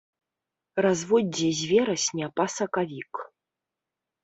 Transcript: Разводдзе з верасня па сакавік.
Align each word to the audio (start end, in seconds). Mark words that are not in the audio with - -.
Разводдзе 0.85 1.49
з 1.59 1.69
верасня 1.73 2.31
па 2.41 2.45
сакавік. 2.57 3.13